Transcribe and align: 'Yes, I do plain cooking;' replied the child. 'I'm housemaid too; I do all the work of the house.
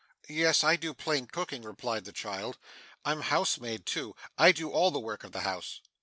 'Yes, 0.27 0.63
I 0.63 0.77
do 0.77 0.95
plain 0.95 1.27
cooking;' 1.27 1.61
replied 1.61 2.05
the 2.05 2.11
child. 2.11 2.57
'I'm 3.05 3.21
housemaid 3.21 3.85
too; 3.85 4.15
I 4.35 4.51
do 4.51 4.71
all 4.71 4.89
the 4.89 4.99
work 4.99 5.23
of 5.23 5.31
the 5.31 5.41
house. 5.41 5.79